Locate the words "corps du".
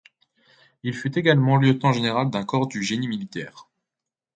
2.43-2.81